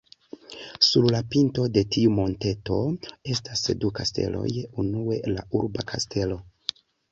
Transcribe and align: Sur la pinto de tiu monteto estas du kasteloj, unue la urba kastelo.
Sur 0.85 1.03
la 1.15 1.19
pinto 1.33 1.65
de 1.75 1.83
tiu 1.95 2.13
monteto 2.21 2.79
estas 3.35 3.63
du 3.85 3.93
kasteloj, 4.01 4.49
unue 4.87 5.21
la 5.37 5.47
urba 5.63 5.89
kastelo. 5.95 6.43